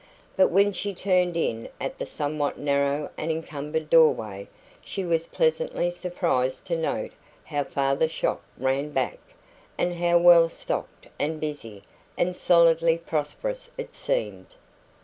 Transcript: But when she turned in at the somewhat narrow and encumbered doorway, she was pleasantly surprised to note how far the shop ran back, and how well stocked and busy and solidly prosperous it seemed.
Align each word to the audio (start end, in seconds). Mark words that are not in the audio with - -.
But 0.35 0.47
when 0.47 0.71
she 0.71 0.95
turned 0.95 1.37
in 1.37 1.69
at 1.79 1.99
the 1.99 2.07
somewhat 2.07 2.57
narrow 2.57 3.11
and 3.19 3.29
encumbered 3.29 3.87
doorway, 3.91 4.47
she 4.83 5.05
was 5.05 5.27
pleasantly 5.27 5.91
surprised 5.91 6.65
to 6.65 6.75
note 6.75 7.11
how 7.43 7.65
far 7.65 7.95
the 7.95 8.07
shop 8.09 8.41
ran 8.57 8.89
back, 8.89 9.19
and 9.77 9.93
how 9.93 10.17
well 10.17 10.49
stocked 10.49 11.05
and 11.19 11.39
busy 11.39 11.83
and 12.17 12.35
solidly 12.35 12.97
prosperous 12.97 13.69
it 13.77 13.93
seemed. 13.95 14.47